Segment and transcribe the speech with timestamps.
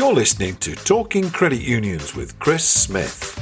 [0.00, 3.38] You're listening to Talking Credit Unions with Chris Smith.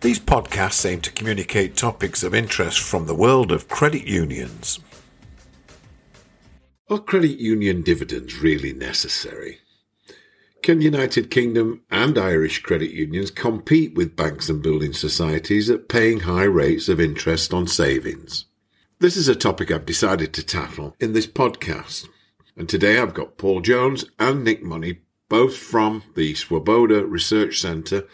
[0.00, 4.80] These podcasts aim to communicate topics of interest from the world of credit unions.
[6.88, 9.58] Are credit union dividends really necessary?
[10.62, 16.20] Can United Kingdom and Irish credit unions compete with banks and building societies at paying
[16.20, 18.46] high rates of interest on savings?
[18.98, 22.08] This is a topic I've decided to tackle in this podcast.
[22.56, 28.06] And today I've got Paul Jones and Nick Money, both from the Swoboda Research Centre,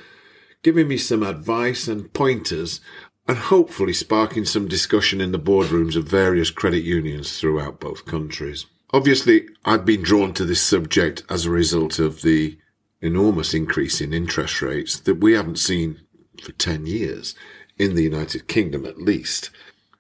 [0.63, 2.81] giving me some advice and pointers
[3.27, 8.67] and hopefully sparking some discussion in the boardrooms of various credit unions throughout both countries.
[8.91, 12.57] Obviously, I've been drawn to this subject as a result of the
[13.03, 16.01] enormous increase in interest rates that we haven't seen
[16.43, 17.35] for 10 years,
[17.79, 19.51] in the United Kingdom at least.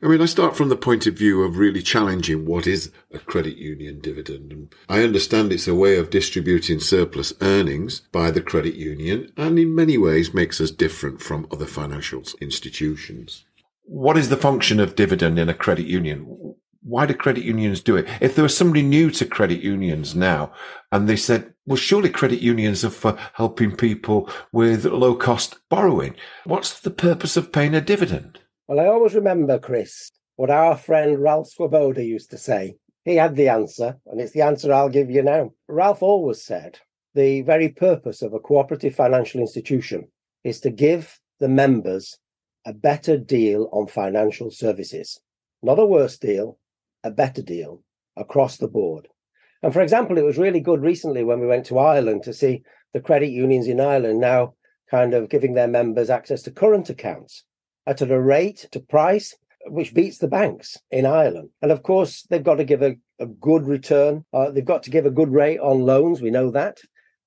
[0.00, 3.18] I mean, I start from the point of view of really challenging what is a
[3.18, 4.52] credit union dividend.
[4.52, 9.58] And I understand it's a way of distributing surplus earnings by the credit union and
[9.58, 13.44] in many ways makes us different from other financial institutions.
[13.86, 16.54] What is the function of dividend in a credit union?
[16.80, 18.06] Why do credit unions do it?
[18.20, 20.52] If there was somebody new to credit unions now
[20.92, 26.14] and they said, well, surely credit unions are for helping people with low cost borrowing.
[26.44, 28.38] What's the purpose of paying a dividend?
[28.68, 32.76] Well, I always remember, Chris, what our friend Ralph Swoboda used to say.
[33.02, 35.52] He had the answer, and it's the answer I'll give you now.
[35.68, 36.78] Ralph always said
[37.14, 40.08] the very purpose of a cooperative financial institution
[40.44, 42.18] is to give the members
[42.66, 45.18] a better deal on financial services.
[45.62, 46.58] Not a worse deal,
[47.02, 47.82] a better deal
[48.18, 49.08] across the board.
[49.62, 52.64] And for example, it was really good recently when we went to Ireland to see
[52.92, 54.56] the credit unions in Ireland now
[54.90, 57.44] kind of giving their members access to current accounts
[57.88, 59.34] at a rate to price
[59.66, 61.50] which beats the banks in Ireland.
[61.62, 64.24] And of course, they've got to give a, a good return.
[64.32, 66.22] Uh, they've got to give a good rate on loans.
[66.22, 66.78] We know that.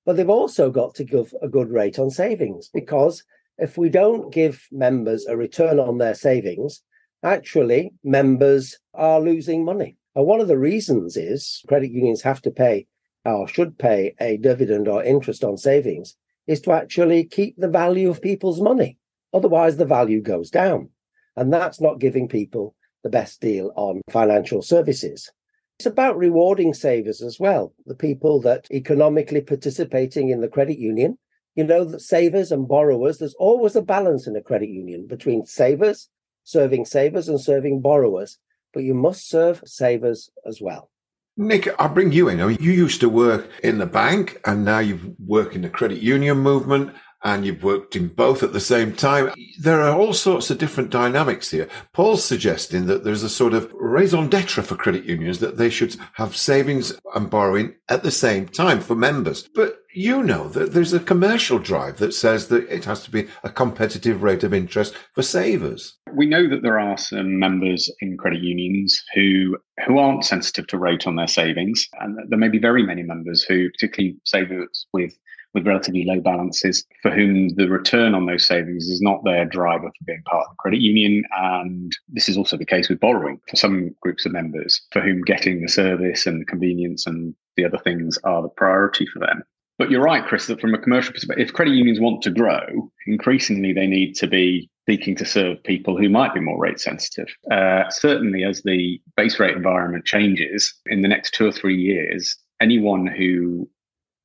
[0.04, 3.22] But they've also got to give a good rate on savings because
[3.58, 6.82] if we don't give members a return on their savings,
[7.22, 9.96] actually members are losing money.
[10.16, 12.86] And one of the reasons is credit unions have to pay
[13.24, 16.16] or should pay a dividend or interest on savings
[16.48, 18.98] is to actually keep the value of people's money.
[19.32, 20.90] Otherwise, the value goes down.
[21.36, 25.30] And that's not giving people the best deal on financial services.
[25.78, 31.18] It's about rewarding savers as well, the people that economically participating in the credit union.
[31.54, 35.44] You know that savers and borrowers, there's always a balance in a credit union between
[35.44, 36.08] savers,
[36.44, 38.38] serving savers, and serving borrowers.
[38.72, 40.90] But you must serve savers as well.
[41.36, 42.38] Nick, I'll bring you in.
[42.38, 46.38] You used to work in the bank and now you work in the credit union
[46.38, 46.94] movement
[47.24, 49.32] and you've worked in both at the same time.
[49.60, 51.68] There are all sorts of different dynamics here.
[51.92, 55.96] Paul's suggesting that there's a sort of raison d'etre for credit unions that they should
[56.14, 59.48] have savings and borrowing at the same time for members.
[59.54, 63.28] But you know that there's a commercial drive that says that it has to be
[63.44, 65.98] a competitive rate of interest for savers.
[66.14, 70.78] We know that there are some members in credit unions who who aren't sensitive to
[70.78, 75.14] rate on their savings, and there may be very many members who, particularly savers with
[75.54, 79.88] with relatively low balances for whom the return on those savings is not their driver
[79.88, 81.24] for being part of the credit union.
[81.38, 85.22] And this is also the case with borrowing for some groups of members for whom
[85.22, 89.42] getting the service and the convenience and the other things are the priority for them.
[89.78, 92.90] But you're right, Chris, that from a commercial perspective, if credit unions want to grow,
[93.06, 97.26] increasingly they need to be seeking to serve people who might be more rate sensitive.
[97.50, 102.36] Uh, certainly, as the base rate environment changes in the next two or three years,
[102.60, 103.68] anyone who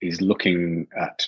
[0.02, 1.28] is looking at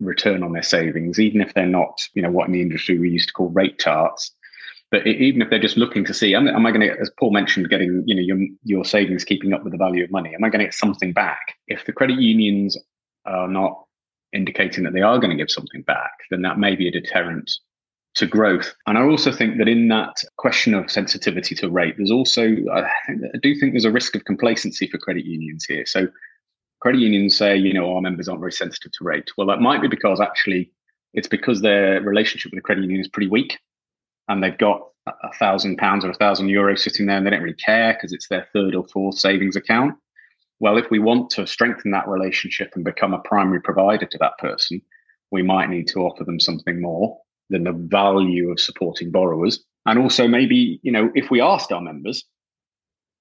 [0.00, 3.10] return on their savings, even if they're not, you know, what in the industry we
[3.10, 4.30] used to call rate tarts.
[4.90, 7.32] But even if they're just looking to see, am, am I going to, as Paul
[7.32, 10.34] mentioned, getting, you know, your, your savings keeping up with the value of money?
[10.34, 11.40] Am I going to get something back?
[11.66, 12.76] If the credit unions
[13.26, 13.84] are not
[14.32, 17.50] indicating that they are going to give something back, then that may be a deterrent
[18.14, 18.74] to growth.
[18.86, 22.88] And I also think that in that question of sensitivity to rate, there's also, I,
[23.08, 25.84] I do think there's a risk of complacency for credit unions here.
[25.84, 26.08] So
[26.80, 29.30] credit unions say, you know, our members aren't very sensitive to rate.
[29.36, 30.70] Well, that might be because actually
[31.14, 33.58] it's because their relationship with the credit union is pretty weak
[34.28, 37.42] and they've got a thousand pounds or a thousand euros sitting there and they don't
[37.42, 39.94] really care because it's their third or fourth savings account.
[40.60, 44.38] Well, if we want to strengthen that relationship and become a primary provider to that
[44.38, 44.82] person,
[45.30, 47.18] we might need to offer them something more
[47.50, 49.64] than the value of supporting borrowers.
[49.86, 52.24] And also, maybe, you know, if we asked our members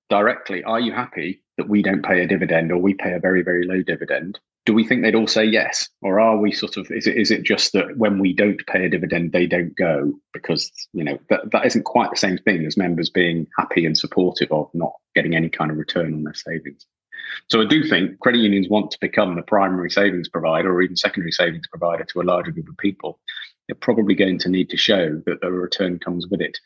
[0.10, 3.44] directly, are you happy that we don't pay a dividend or we pay a very,
[3.44, 5.90] very low dividend, do we think they'd all say yes?
[6.02, 8.86] Or are we sort of, is it, is it just that when we don't pay
[8.86, 10.14] a dividend, they don't go?
[10.34, 13.98] Because, you know, that, that isn't quite the same thing as members being happy and
[13.98, 16.86] supportive of not getting any kind of return on their savings.
[17.50, 20.96] So I do think credit unions want to become the primary savings provider or even
[20.96, 23.20] secondary savings provider to a larger group of people.
[23.68, 26.58] They're probably going to need to show that the return comes with it,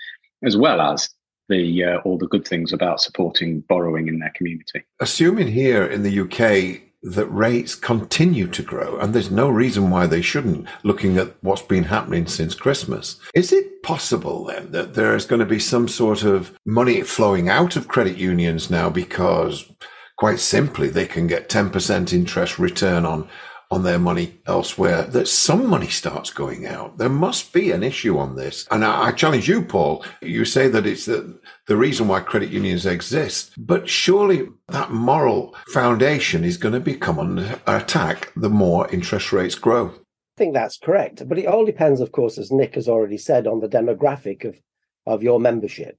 [0.44, 1.10] as well as
[1.52, 4.84] the uh, all the good things about supporting borrowing in their community.
[5.00, 10.08] Assuming here in the UK that rates continue to grow, and there's no reason why
[10.08, 13.20] they shouldn't, looking at what's been happening since Christmas.
[13.34, 17.50] Is it possible then that there is going to be some sort of money flowing
[17.50, 19.72] out of credit unions now because
[20.18, 23.28] quite simply they can get 10% interest return on
[23.72, 26.98] on their money elsewhere, that some money starts going out.
[26.98, 28.68] There must be an issue on this.
[28.70, 30.06] And I, I challenge you, Paul.
[30.22, 35.56] You say that it's the, the reason why credit unions exist, but surely that moral
[35.70, 39.88] foundation is going to become under attack the more interest rates grow.
[39.88, 41.28] I think that's correct.
[41.28, 44.60] But it all depends, of course, as Nick has already said, on the demographic of,
[45.06, 45.98] of your membership.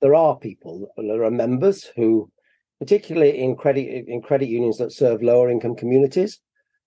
[0.00, 2.30] There are people, there are members who,
[2.80, 6.40] particularly in credit in credit unions that serve lower income communities,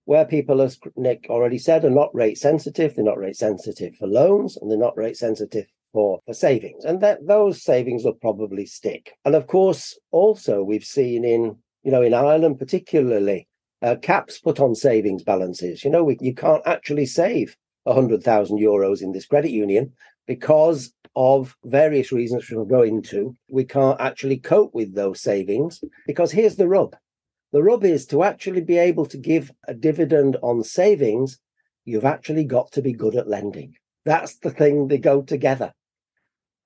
[0.08, 2.96] where people, as Nick already said, are not rate sensitive.
[2.96, 6.86] They're not rate sensitive for loans and they're not rate sensitive for, for savings.
[6.86, 9.12] And that those savings will probably stick.
[9.26, 13.50] And of course, also we've seen in, you know, in Ireland particularly,
[13.82, 15.84] uh, caps put on savings balances.
[15.84, 19.92] You know, we, you can't actually save 100,000 euros in this credit union
[20.26, 23.36] because of various reasons we'll go into.
[23.50, 26.96] We can't actually cope with those savings because here's the rub
[27.52, 31.40] the rub is to actually be able to give a dividend on savings,
[31.86, 33.76] you've actually got to be good at lending.
[34.06, 35.74] That's the thing, they go together.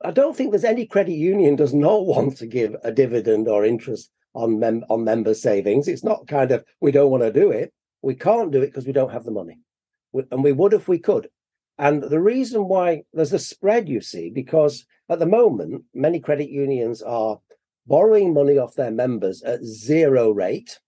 [0.04, 3.66] I don't think there's any credit union does not want to give a dividend or
[3.66, 5.88] interest on mem- on member savings.
[5.88, 7.74] It's not kind of we don't want to do it.
[8.01, 9.60] We can't do it because we don't have the money,
[10.12, 11.30] we, and we would if we could.
[11.77, 16.50] And the reason why there's a spread, you see, because at the moment many credit
[16.50, 17.39] unions are
[17.92, 20.80] borrowing money off their members at zero rate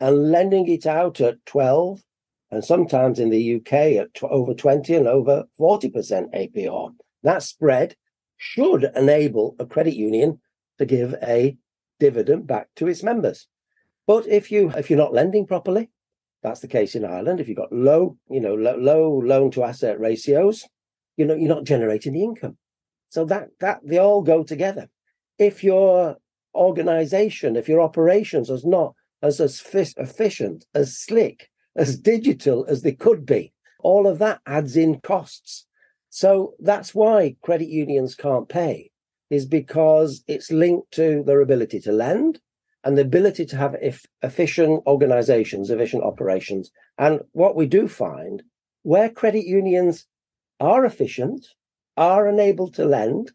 [0.00, 2.02] and lending it out at 12
[2.50, 5.92] and sometimes in the UK at t- over 20 and over 40%
[6.34, 6.90] APR.
[7.22, 7.94] That spread
[8.36, 10.40] should enable a credit union
[10.78, 11.56] to give a
[12.00, 13.46] dividend back to its members.
[14.08, 15.88] But if you if you're not lending properly,
[16.42, 17.38] that's the case in Ireland.
[17.38, 20.66] If you've got low, you know, low, low loan to asset ratios,
[21.16, 22.56] you know, you're not generating the income.
[23.08, 24.88] So that that they all go together.
[25.38, 26.16] If you're
[26.54, 29.62] organization, if your operations is not as, as
[29.96, 35.66] efficient, as slick, as digital as they could be, all of that adds in costs.
[36.10, 38.90] So that's why credit unions can't pay,
[39.30, 42.40] is because it's linked to their ability to lend
[42.82, 43.76] and the ability to have
[44.22, 46.70] efficient organizations, efficient operations.
[46.98, 48.42] And what we do find
[48.82, 50.06] where credit unions
[50.58, 51.46] are efficient,
[51.96, 53.32] are enabled to lend,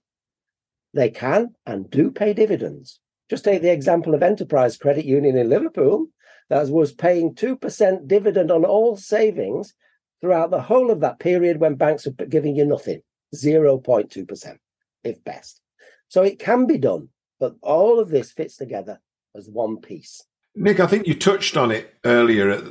[0.94, 3.00] they can and do pay dividends.
[3.30, 6.07] Just take the example of Enterprise Credit Union in Liverpool
[6.50, 9.74] that was paying 2% dividend on all savings
[10.22, 13.01] throughout the whole of that period when banks were giving you nothing
[13.33, 14.57] 0.2%,
[15.04, 15.62] if best.
[16.07, 19.01] So it can be done, but all of this fits together
[19.36, 20.22] as one piece.
[20.56, 22.62] Nick, I think you touched on it earlier uh,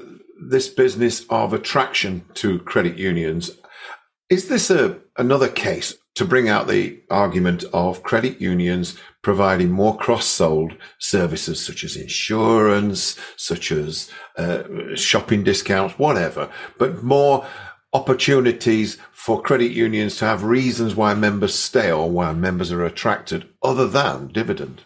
[0.48, 3.50] this business of attraction to credit unions.
[4.30, 9.96] Is this a another case to bring out the argument of credit unions providing more
[9.96, 14.62] cross-sold services such as insurance, such as uh,
[14.94, 17.47] shopping discounts, whatever, but more
[17.92, 23.49] opportunities for credit unions to have reasons why members stay or why members are attracted
[23.62, 24.83] other than dividend.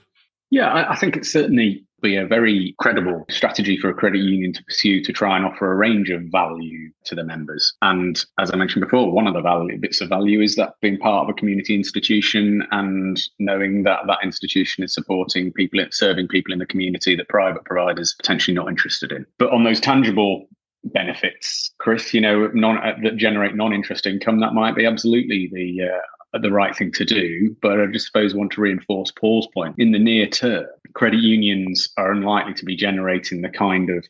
[0.50, 4.52] Yeah, I, I think it's certainly be a very credible strategy for a credit union
[4.52, 7.74] to pursue to try and offer a range of value to the members.
[7.82, 10.98] And as I mentioned before, one of the value bits of value is that being
[10.98, 16.52] part of a community institution and knowing that that institution is supporting people, serving people
[16.52, 19.26] in the community that private providers potentially not interested in.
[19.38, 20.48] But on those tangible
[20.84, 25.88] benefits, Chris, you know, non, uh, that generate non-interest income, that might be absolutely the
[25.88, 25.98] uh,
[26.32, 27.56] the right thing to do.
[27.62, 29.74] But I just suppose want to reinforce Paul's point.
[29.78, 34.06] In the near term, credit unions are unlikely to be generating the kind of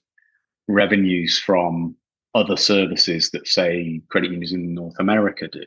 [0.67, 1.97] revenues from
[2.35, 5.65] other services that, say, credit unions in North America do.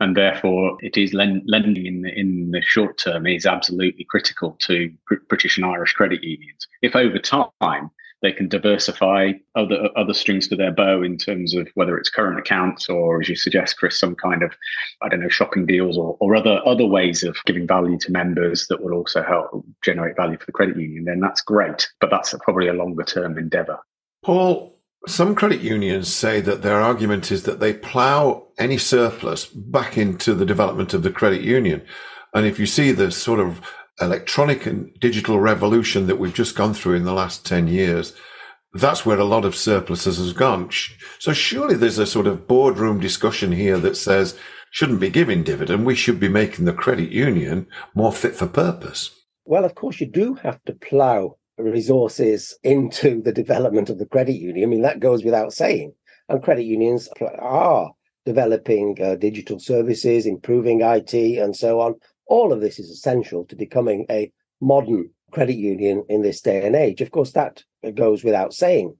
[0.00, 4.90] And therefore, it is lending in the, in the short term is absolutely critical to
[5.28, 6.66] British and Irish credit unions.
[6.80, 7.90] If over time
[8.22, 12.38] they can diversify other other strings to their bow in terms of whether it's current
[12.38, 14.52] accounts or, as you suggest, Chris, some kind of
[15.02, 18.66] I don't know shopping deals or, or other other ways of giving value to members
[18.68, 21.04] that will also help generate value for the credit union.
[21.04, 23.78] Then that's great, but that's probably a longer term endeavour.
[24.22, 29.96] Paul, some credit unions say that their argument is that they plough any surplus back
[29.96, 31.82] into the development of the credit union.
[32.34, 33.60] And if you see the sort of
[34.00, 38.14] electronic and digital revolution that we've just gone through in the last 10 years,
[38.72, 40.70] that's where a lot of surpluses has gone.
[41.18, 44.38] So surely there's a sort of boardroom discussion here that says
[44.70, 45.84] shouldn't be giving dividend.
[45.84, 49.10] We should be making the credit union more fit for purpose.
[49.44, 54.36] Well, of course, you do have to plough resources into the development of the credit
[54.36, 54.64] union.
[54.64, 55.92] I mean, that goes without saying.
[56.28, 57.08] And credit unions
[57.40, 57.90] are
[58.24, 61.94] developing uh, digital services, improving IT, and so on.
[62.30, 66.76] All of this is essential to becoming a modern credit union in this day and
[66.76, 67.00] age.
[67.00, 68.96] Of course, that goes without saying.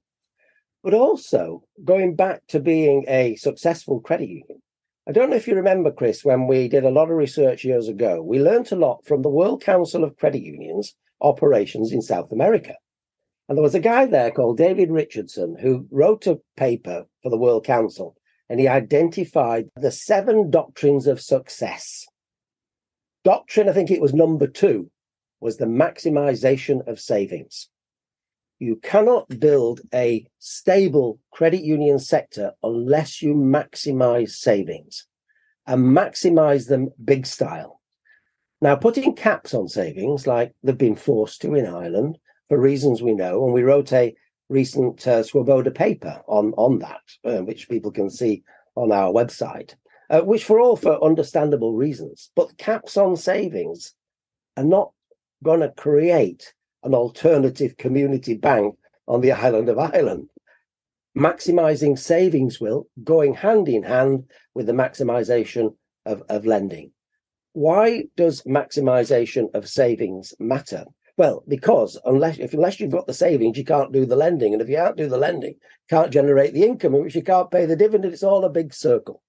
[0.82, 4.60] But also, going back to being a successful credit union,
[5.08, 7.86] I don't know if you remember, Chris, when we did a lot of research years
[7.86, 12.32] ago, we learnt a lot from the World Council of Credit Unions operations in South
[12.32, 12.74] America.
[13.48, 17.38] And there was a guy there called David Richardson who wrote a paper for the
[17.38, 18.16] World Council
[18.48, 22.06] and he identified the seven doctrines of success.
[23.24, 24.90] Doctrine, I think it was number two,
[25.40, 27.68] was the maximization of savings.
[28.58, 35.06] You cannot build a stable credit union sector unless you maximize savings
[35.66, 37.80] and maximize them big style.
[38.60, 43.14] Now, putting caps on savings, like they've been forced to in Ireland for reasons we
[43.14, 44.14] know, and we wrote a
[44.50, 48.42] recent uh, Swoboda paper on, on that, uh, which people can see
[48.74, 49.74] on our website,
[50.10, 52.30] uh, which for all for understandable reasons.
[52.34, 53.94] But caps on savings
[54.56, 54.92] are not
[55.42, 56.52] going to create
[56.82, 58.76] an alternative community bank
[59.06, 60.28] on the island of Ireland.
[61.16, 64.24] Maximizing savings will going hand in hand
[64.54, 65.74] with the maximization
[66.06, 66.92] of, of lending.
[67.52, 70.84] Why does maximization of savings matter?
[71.16, 74.62] Well, because unless if unless you've got the savings, you can't do the lending, and
[74.62, 75.56] if you can't do the lending,
[75.88, 78.12] can't generate the income, in which you can't pay the dividend.
[78.12, 79.20] It's all a big circle.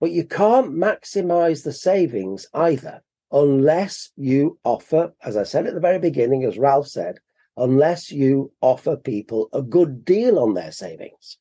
[0.00, 5.80] But you can't maximize the savings either unless you offer, as I said at the
[5.80, 7.18] very beginning, as Ralph said,
[7.56, 11.38] unless you offer people a good deal on their savings.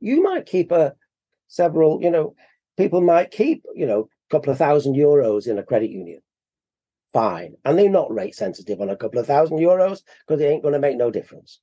[0.00, 0.94] You might keep a
[1.46, 2.34] several, you know,
[2.76, 6.20] people might keep, you know, a couple of thousand euros in a credit union.
[7.12, 7.54] Fine.
[7.64, 10.74] And they're not rate sensitive on a couple of thousand euros because they ain't going
[10.74, 11.60] to make no difference.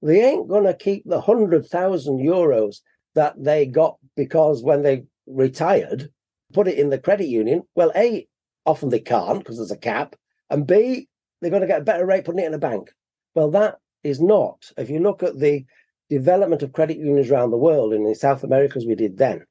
[0.00, 2.76] They ain't going to keep the hundred thousand euros
[3.14, 6.10] that they got because when they retired,
[6.52, 7.62] put it in the credit union.
[7.74, 8.26] Well, A,
[8.64, 10.16] Often they can't because there's a cap.
[10.50, 11.08] And B,
[11.40, 12.90] they're going to get a better rate putting it in a bank.
[13.34, 14.70] Well, that is not.
[14.76, 15.64] If you look at the
[16.08, 19.44] development of credit unions around the world and in South America as we did then,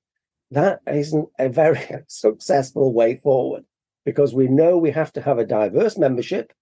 [0.51, 3.63] that isn't a very successful way forward
[4.06, 6.54] because we know we have to have a diverse membership.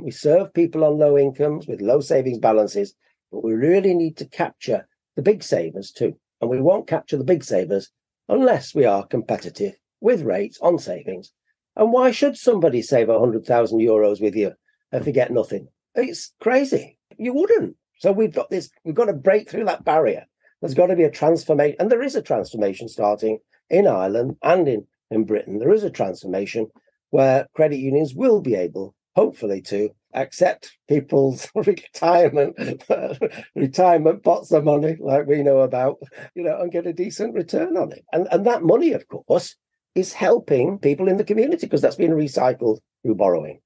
[0.00, 2.94] We serve people on low incomes with low savings balances,
[3.30, 6.16] but we really need to capture the big savers too.
[6.40, 7.90] And we won't capture the big savers
[8.28, 11.32] unless we are competitive with rates on savings
[11.76, 14.52] and why should somebody save 100,000 euros with you
[14.92, 15.68] if they get nothing?
[15.94, 16.98] It's crazy.
[17.16, 17.76] You wouldn't.
[17.98, 20.26] So we've got this, we've got to break through that barrier.
[20.60, 21.76] There's got to be a transformation.
[21.78, 23.38] And there is a transformation starting
[23.70, 25.58] in Ireland and in, in Britain.
[25.58, 26.68] There is a transformation
[27.10, 32.56] where credit unions will be able, hopefully, to accept people's retirement
[33.54, 35.98] retirement pots of money like we know about,
[36.34, 38.04] you know, and get a decent return on it.
[38.12, 39.56] And and that money, of course,
[39.94, 43.60] is helping people in the community because that's being recycled through borrowing.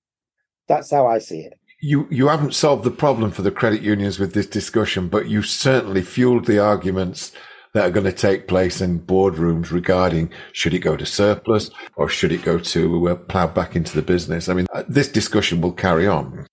[0.69, 1.55] That's how I see it.
[1.81, 5.43] You you haven't solved the problem for the credit unions with this discussion, but you
[5.43, 7.33] certainly fueled the arguments
[7.77, 12.09] that are going to take place in boardrooms regarding should it go to surplus or
[12.09, 14.49] should it go to uh, plough back into the business.
[14.49, 16.47] I mean, uh, this discussion will carry on.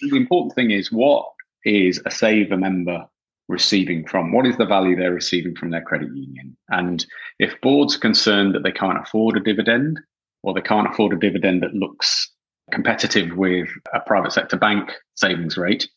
[0.00, 1.26] The important thing is what
[1.64, 3.06] is a saver member
[3.48, 4.32] receiving from?
[4.32, 6.56] What is the value they're receiving from their credit union?
[6.68, 7.04] And
[7.38, 9.98] if boards are concerned that they can't afford a dividend
[10.42, 12.30] or they can't afford a dividend that looks
[12.70, 15.88] competitive with a private sector bank savings rate,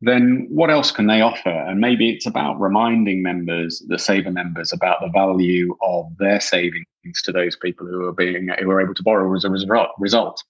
[0.00, 1.50] then what else can they offer?
[1.50, 6.86] And maybe it's about reminding members, the saver members, about the value of their savings
[7.24, 10.42] to those people who are being who are able to borrow as a result.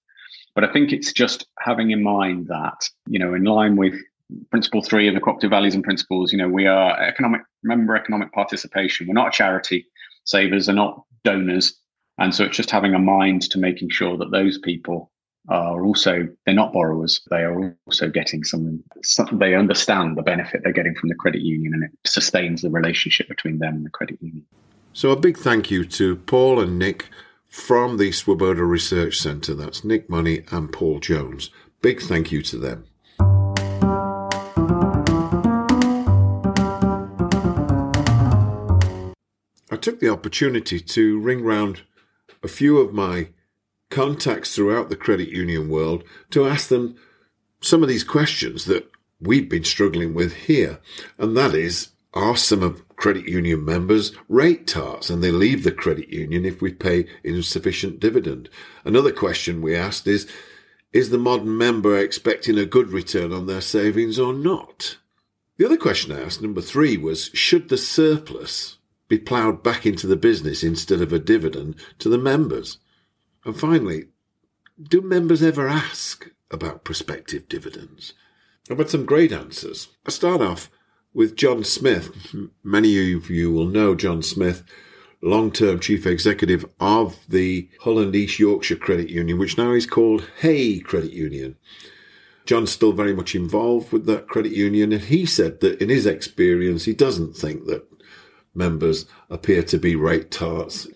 [0.55, 3.95] But I think it's just having in mind that, you know, in line with
[4.51, 8.33] principle three of the cooperative values and principles, you know, we are economic, member economic
[8.33, 9.07] participation.
[9.07, 9.87] We're not a charity.
[10.25, 11.75] Savers are not donors.
[12.19, 15.11] And so it's just having a mind to making sure that those people
[15.49, 17.21] are also, they're not borrowers.
[17.31, 21.43] They are also getting some, some they understand the benefit they're getting from the credit
[21.43, 24.45] union and it sustains the relationship between them and the credit union.
[24.93, 27.09] So a big thank you to Paul and Nick
[27.47, 29.55] from the Swoboda Research Centre.
[29.55, 31.51] That's Nick Money and Paul Jones.
[31.83, 32.85] Big thank you to them.
[39.73, 41.83] I took the opportunity to ring round
[42.43, 43.29] a few of my
[43.91, 46.97] contacts throughout the credit union world to ask them
[47.61, 48.89] some of these questions that
[49.21, 50.81] we've been struggling with here.
[51.19, 55.73] And that is, are some of credit union members rate tarts and they leave the
[55.73, 58.49] credit union if we pay insufficient dividend?
[58.85, 60.29] Another question we asked is,
[60.93, 64.97] is the modern member expecting a good return on their savings or not?
[65.57, 68.79] The other question I asked, number three, was should the surplus
[69.09, 72.79] be ploughed back into the business instead of a dividend to the members?
[73.45, 74.07] And finally,
[74.83, 78.13] do members ever ask about prospective dividends?
[78.71, 79.89] I've had some great answers.
[80.07, 80.71] I start off
[81.15, 82.35] with John Smith.
[82.65, 84.63] Many of you will know John Smith,
[85.23, 89.87] long term chief executive of the Hull and East Yorkshire Credit Union, which now is
[89.87, 91.57] called HEY Credit Union.
[92.47, 96.05] John's still very much involved with that credit union, and he said that in his
[96.07, 97.87] experience, he doesn't think that
[98.55, 100.89] members appear to be rate tarts.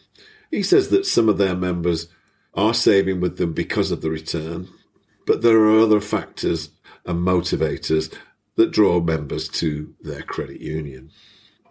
[0.50, 2.08] He says that some of their members
[2.54, 4.68] are saving with them because of the return,
[5.26, 6.70] but there are other factors
[7.04, 8.14] and motivators
[8.56, 11.11] that draw members to their credit union.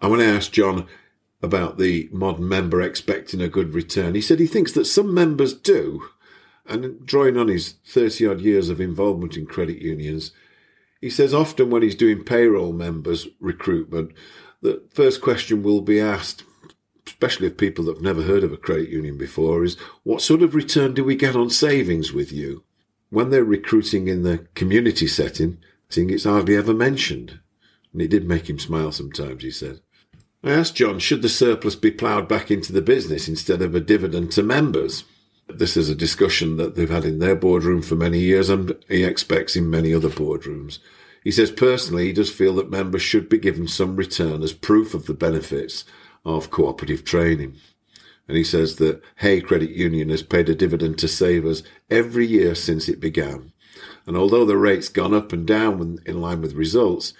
[0.01, 0.87] I want to ask John
[1.41, 4.15] about the modern member expecting a good return.
[4.15, 6.07] He said he thinks that some members do,
[6.65, 10.31] and drawing on his 30 odd years of involvement in credit unions,
[11.01, 14.13] he says often when he's doing payroll members recruitment,
[14.61, 16.43] the first question will be asked,
[17.13, 20.41] especially of people that have never heard of a credit union before, is what sort
[20.41, 22.63] of return do we get on savings with you?
[23.11, 25.59] When they're recruiting in the community setting,
[25.95, 27.39] it's hardly ever mentioned.
[27.91, 29.81] And it did make him smile sometimes, he said.
[30.43, 33.79] I asked John, should the surplus be ploughed back into the business instead of a
[33.79, 35.03] dividend to members?
[35.47, 39.03] This is a discussion that they've had in their boardroom for many years and he
[39.03, 40.79] expects in many other boardrooms.
[41.23, 44.95] He says personally he does feel that members should be given some return as proof
[44.95, 45.85] of the benefits
[46.25, 47.55] of cooperative training.
[48.27, 52.55] And he says that HEY Credit Union has paid a dividend to savers every year
[52.55, 53.51] since it began.
[54.05, 57.13] And although the rate's gone up and down in line with results,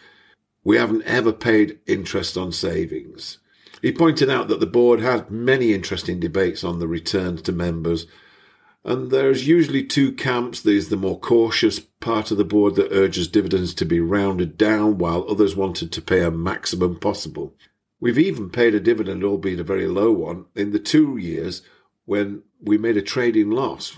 [0.64, 3.40] we haven't ever paid interest on savings.
[3.82, 8.08] He pointed out that the board had many interesting debates on the returns to members,
[8.86, 10.62] and there's usually two camps.
[10.62, 14.98] There's the more cautious part of the board that urges dividends to be rounded down,
[14.98, 17.54] while others wanted to pay a maximum possible.
[18.04, 21.62] We've even paid a dividend, albeit a very low one, in the two years
[22.04, 23.98] when we made a trading loss.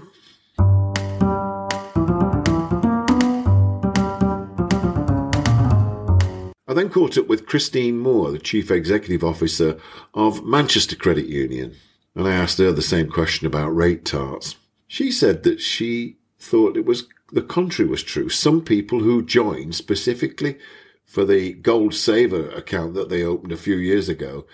[6.68, 9.80] I then caught up with Christine Moore, the Chief Executive Officer
[10.13, 11.76] of Manchester Credit Union,
[12.13, 14.56] and I asked her the same question about rate tarts.
[14.88, 18.30] She said that she thought it was the contrary was true.
[18.30, 20.60] Some people who joined specifically
[21.06, 24.46] for the Gold Saver account that they opened a few years ago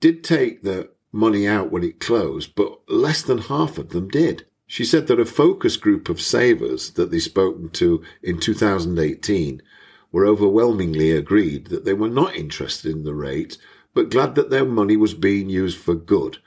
[0.00, 4.44] did take the money out when it closed, but less than half of them did.
[4.66, 9.62] She said that a focus group of savers that they spoken to in 2018
[10.10, 13.58] were overwhelmingly agreed that they were not interested in the rate,
[13.94, 16.38] but glad that their money was being used for good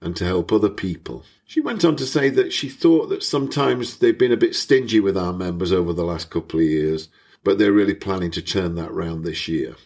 [0.00, 1.24] and to help other people.
[1.44, 5.00] She went on to say that she thought that sometimes they've been a bit stingy
[5.00, 7.08] with our members over the last couple of years,
[7.44, 9.76] but they're really planning to turn that round this year.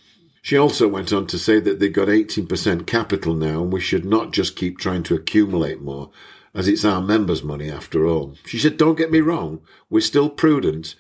[0.43, 4.05] She also went on to say that they've got 18% capital now and we should
[4.05, 6.11] not just keep trying to accumulate more,
[6.55, 8.37] as it's our members' money after all.
[8.45, 10.95] She said, Don't get me wrong, we're still prudent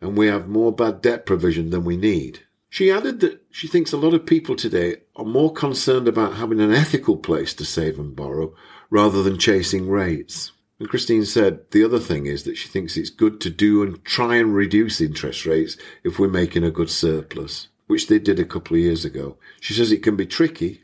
[0.00, 2.40] and we have more bad debt provision than we need.
[2.68, 6.60] She added that she thinks a lot of people today are more concerned about having
[6.60, 8.54] an ethical place to save and borrow
[8.90, 10.52] rather than chasing rates.
[10.78, 14.04] And Christine said the other thing is that she thinks it's good to do and
[14.04, 18.44] try and reduce interest rates if we're making a good surplus, which they did a
[18.44, 19.38] couple of years ago.
[19.58, 20.82] She says it can be tricky.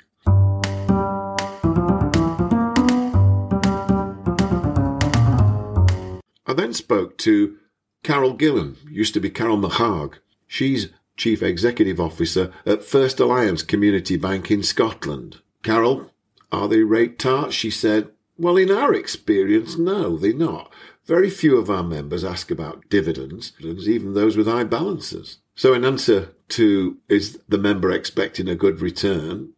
[6.46, 7.58] I then spoke to
[8.02, 10.14] Carol Gillan used to be Carol McHarg.
[10.46, 15.42] She's Chief Executive Officer at First Alliance Community Bank in Scotland.
[15.62, 16.10] Carol,
[16.50, 17.54] are they rate tarts?
[17.54, 20.72] She said, Well, in our experience, no, they're not.
[21.04, 25.38] Very few of our members ask about dividends, even those with high balances.
[25.54, 29.52] So, in answer to is the member expecting a good return,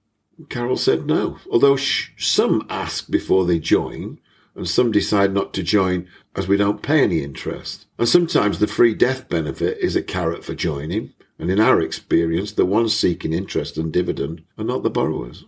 [0.48, 1.38] Carol said no.
[1.50, 4.18] Although sh- some ask before they join,
[4.56, 7.86] and some decide not to join as we don't pay any interest.
[7.98, 12.52] And sometimes the free death benefit is a carrot for joining, and in our experience,
[12.52, 15.44] the ones seeking interest and dividend are not the borrowers.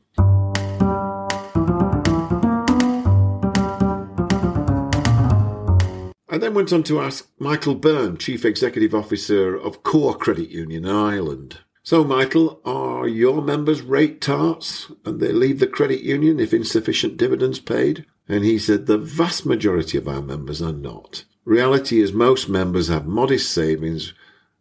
[6.36, 10.86] I then went on to ask Michael Byrne, Chief Executive Officer of Core Credit Union
[10.86, 11.60] Ireland.
[11.82, 17.16] So, Michael, are your members rate tarts and they leave the credit union if insufficient
[17.16, 18.04] dividends paid?
[18.28, 21.24] And he said the vast majority of our members are not.
[21.46, 24.12] Reality is most members have modest savings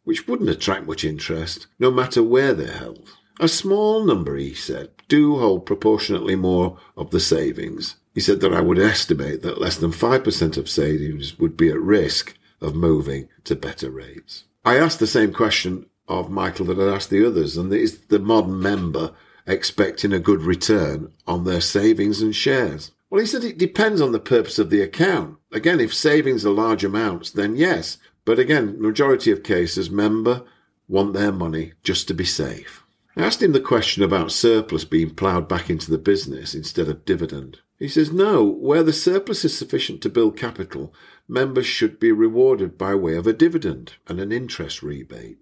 [0.05, 3.09] which wouldn't attract much interest, no matter where they're held.
[3.41, 7.97] A small number, he said, do hold proportionately more of the savings.
[8.15, 11.79] He said that I would estimate that less than 5% of savings would be at
[11.79, 14.45] risk of moving to better rates.
[14.63, 18.19] I asked the same question of Michael that I asked the others, and is the
[18.19, 19.11] modern member
[19.45, 22.91] expecting a good return on their savings and shares?
[23.09, 25.37] Well, he said it depends on the purpose of the account.
[25.51, 27.97] Again, if savings are large amounts, then yes.
[28.23, 30.43] But again, majority of cases, member
[30.87, 32.81] want their money just to be safe.
[33.17, 37.03] I asked him the question about surplus being ploughed back into the business instead of
[37.03, 37.59] dividend.
[37.77, 40.93] He says, no, where the surplus is sufficient to build capital,
[41.27, 45.39] members should be rewarded by way of a dividend and an interest rebate.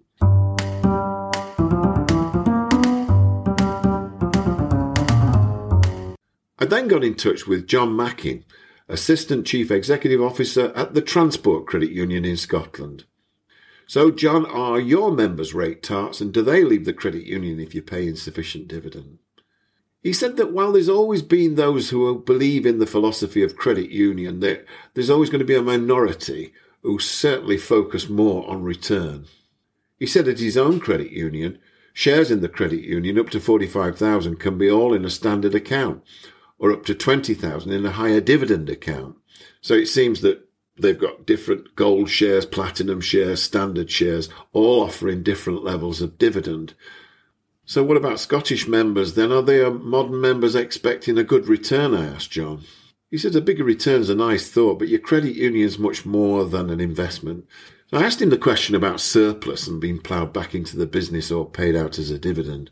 [6.58, 8.44] I then got in touch with John Mackin,
[8.88, 13.04] Assistant Chief Executive Officer at the Transport Credit Union in Scotland.
[13.86, 17.76] So, John, are your members rate tarts and do they leave the credit union if
[17.76, 19.18] you pay insufficient dividend?
[20.04, 23.88] He said that while there's always been those who believe in the philosophy of credit
[23.88, 29.24] union, that there's always going to be a minority who certainly focus more on return.
[29.98, 31.58] He said at his own credit union,
[31.94, 36.04] shares in the credit union up to 45,000 can be all in a standard account,
[36.58, 39.16] or up to 20,000 in a higher dividend account.
[39.62, 40.46] So it seems that
[40.78, 46.74] they've got different gold shares, platinum shares, standard shares, all offering different levels of dividend.
[47.66, 49.32] So what about Scottish members then?
[49.32, 51.94] Are they uh, modern members expecting a good return?
[51.94, 52.62] I asked John.
[53.10, 56.68] He said a bigger return's a nice thought, but your credit union's much more than
[56.68, 57.46] an investment.
[57.92, 61.48] I asked him the question about surplus and being ploughed back into the business or
[61.48, 62.70] paid out as a dividend.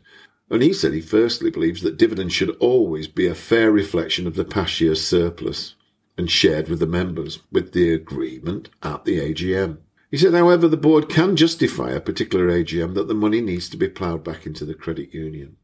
[0.49, 4.35] And he said he firstly believes that dividends should always be a fair reflection of
[4.35, 5.75] the past year's surplus
[6.17, 9.77] and shared with the members with the agreement at the AGM.
[10.13, 13.77] He said, however, the board can justify a particular AGM that the money needs to
[13.77, 15.57] be ploughed back into the credit union.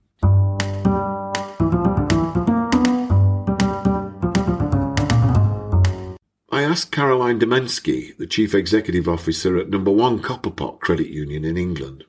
[6.51, 11.55] I asked Caroline Demensky, the Chief Executive Officer at Number One Copperpot Credit Union in
[11.55, 12.05] England,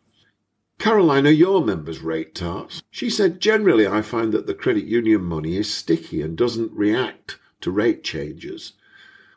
[0.79, 2.83] Caroline, are your members rate tarts?
[2.91, 7.39] She said, generally, I find that the credit union money is sticky and doesn't react
[7.61, 8.73] to rate changes.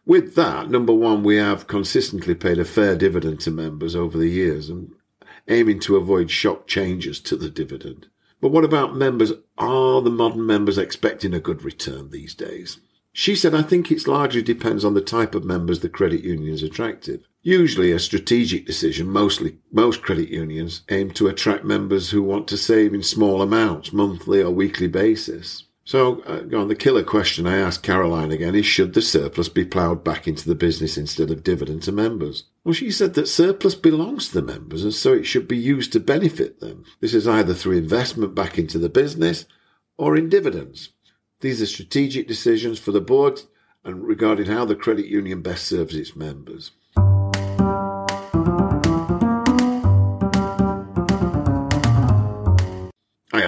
[0.05, 4.27] With that, number one, we have consistently paid a fair dividend to members over the
[4.27, 4.93] years and
[5.47, 8.07] aiming to avoid shock changes to the dividend.
[8.41, 9.31] But what about members?
[9.57, 12.79] Are the modern members expecting a good return these days?
[13.13, 16.51] She said, I think it largely depends on the type of members the credit union
[16.51, 17.21] is attractive.
[17.41, 22.57] Usually a strategic decision, mostly most credit unions aim to attract members who want to
[22.57, 25.63] save in small amounts, monthly or weekly basis.
[25.85, 29.65] So, uh, on the killer question I asked Caroline again is should the surplus be
[29.65, 32.45] ploughed back into the business instead of dividend to members?
[32.63, 35.91] Well, she said that surplus belongs to the members and so it should be used
[35.93, 36.85] to benefit them.
[37.01, 39.45] This is either through investment back into the business
[39.97, 40.89] or in dividends.
[41.41, 43.41] These are strategic decisions for the board
[43.83, 46.71] and regarding how the credit union best serves its members.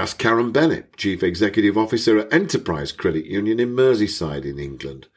[0.05, 5.07] Asked Karen Bennett, Chief Executive Officer at Enterprise Credit Union in Merseyside in England.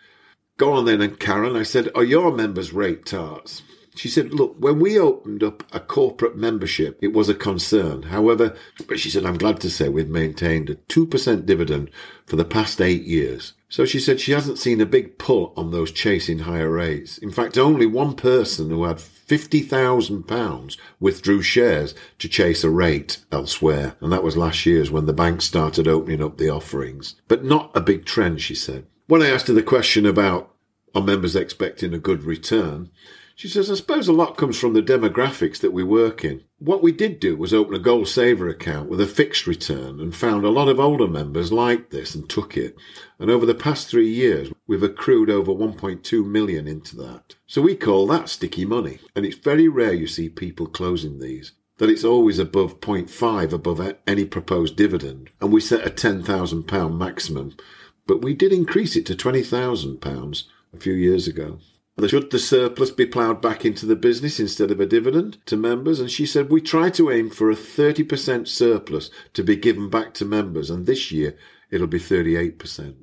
[0.57, 3.63] Go on then, and Karen, I said, are your members rate tarts?
[3.99, 8.05] She said, look, when we opened up a corporate membership, it was a concern.
[8.05, 8.55] However,
[8.87, 11.91] but she said, I'm glad to say we've maintained a 2% dividend
[12.25, 13.55] for the past eight years.
[13.69, 17.19] So she said she hasn't seen a big pull on those chasing higher rates.
[17.19, 23.97] In fact, only one person who had £50,000 withdrew shares to chase a rate elsewhere.
[24.01, 27.17] And that was last year's when the bank started opening up the offerings.
[27.27, 28.87] But not a big trend, she said.
[29.09, 30.55] When I asked her the question about
[30.95, 32.91] are members expecting a good return,
[33.39, 36.43] she says, I suppose a lot comes from the demographics that we work in.
[36.59, 40.13] What we did do was open a Gold Saver account with a fixed return and
[40.13, 42.77] found a lot of older members liked this and took it.
[43.21, 47.37] And over the past three years, we've accrued over 1.2 million into that.
[47.47, 48.99] So we call that sticky money.
[49.15, 53.95] And it's very rare you see people closing these that it's always above 0.5 above
[54.05, 55.31] any proposed dividend.
[55.41, 57.57] And we set a £10,000 maximum,
[58.05, 60.43] but we did increase it to £20,000
[60.75, 61.61] a few years ago.
[62.07, 65.99] Should the surplus be ploughed back into the business instead of a dividend to members?
[65.99, 70.15] And she said, We try to aim for a 30% surplus to be given back
[70.15, 71.37] to members, and this year
[71.71, 72.95] it'll be 38%.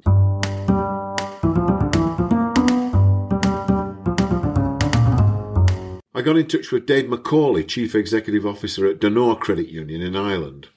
[6.16, 10.16] I got in touch with Dave McAuley, Chief Executive Officer at Donore Credit Union in
[10.16, 10.70] Ireland,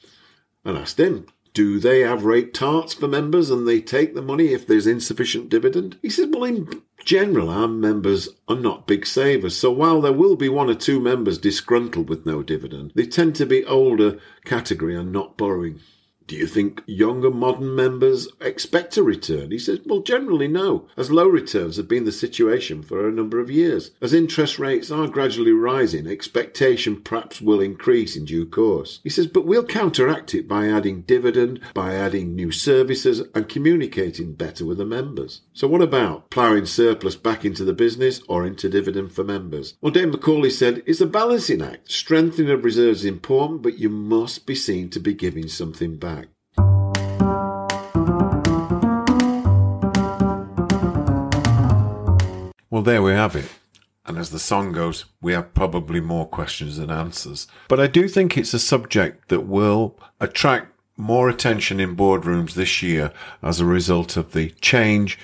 [0.65, 4.53] and asked him do they have rate tarts for members and they take the money
[4.53, 5.99] if there's insufficient dividend?
[6.03, 9.57] He says, well, in general, our members are not big savers.
[9.57, 13.35] So while there will be one or two members disgruntled with no dividend, they tend
[13.37, 15.81] to be older category and not borrowing.
[16.29, 19.51] Do you think younger modern members expect a return?
[19.51, 23.41] He says, well, generally no, as low returns have been the situation for a number
[23.41, 23.93] of years.
[24.03, 29.01] As interest rates are gradually rising, expectation perhaps will increase in due course.
[29.03, 34.35] He says, but we'll counteract it by adding dividend, by adding new services and communicating
[34.35, 35.41] better with the members.
[35.55, 39.77] So what about ploughing surplus back into the business or into dividend for members?
[39.81, 41.91] Well, Dave McAuley said, it's a balancing act.
[41.91, 46.18] Strengthening of reserves is important, but you must be seen to be giving something back.
[52.79, 53.53] Well, there we have it.
[54.07, 57.49] And as the song goes, we have probably more questions than answers.
[57.67, 62.81] But I do think it's a subject that will attract more attention in boardrooms this
[62.81, 63.13] year
[63.43, 65.19] as a result of the change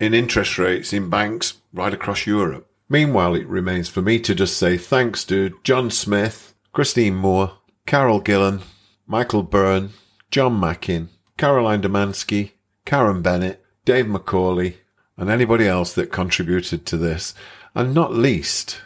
[0.00, 2.68] in interest rates in banks right across Europe.
[2.88, 7.52] Meanwhile, it remains for me to just say thanks to John Smith, Christine Moore,
[7.86, 8.62] Carol Gillen,
[9.06, 9.90] Michael Byrne,
[10.32, 14.78] John Mackin, Caroline Demansky, Karen Bennett, Dave McAuley,
[15.16, 17.34] and anybody else that contributed to this,
[17.74, 18.80] and not least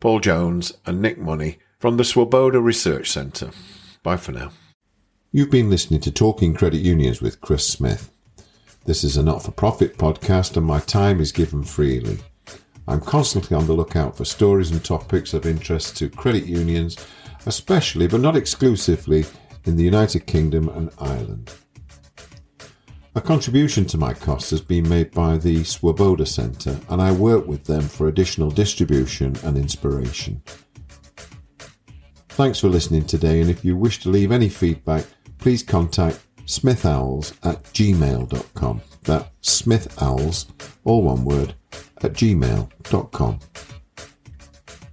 [0.00, 3.50] Paul Jones and Nick Money from the Swoboda Research Centre.
[4.02, 4.50] Bye for now.
[5.32, 8.10] You've been listening to Talking Credit Unions with Chris Smith.
[8.84, 12.18] This is a not for profit podcast and my time is given freely.
[12.86, 16.98] I'm constantly on the lookout for stories and topics of interest to credit unions,
[17.46, 19.24] especially but not exclusively
[19.64, 21.50] in the United Kingdom and Ireland.
[23.16, 27.46] A contribution to my costs has been made by the Swoboda Centre, and I work
[27.46, 30.42] with them for additional distribution and inspiration.
[32.30, 35.04] Thanks for listening today, and if you wish to leave any feedback,
[35.38, 38.80] please contact smithowls at gmail.com.
[39.04, 40.46] That's smithowls,
[40.82, 41.54] all one word,
[42.02, 43.38] at gmail.com.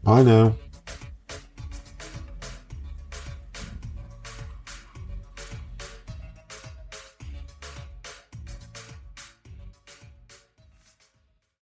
[0.04, 0.56] Bye now.